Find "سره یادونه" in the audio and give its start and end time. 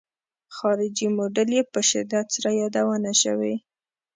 2.35-3.11